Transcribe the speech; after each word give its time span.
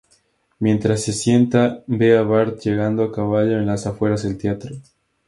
Mientras 0.57 1.03
se 1.03 1.13
sienta, 1.13 1.83
ve 1.85 2.17
a 2.17 2.23
Bart 2.23 2.57
llegando 2.61 3.03
a 3.03 3.11
caballo 3.11 3.59
en 3.59 3.67
las 3.67 3.85
afueras 3.85 4.23
del 4.23 4.35
teatro. 4.35 4.75